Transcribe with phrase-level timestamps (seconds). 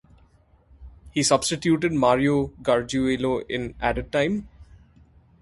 [1.11, 4.49] He substituted Mario Gargiulo in added time.